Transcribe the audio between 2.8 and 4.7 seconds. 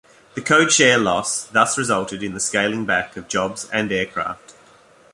back of jobs and aircraft.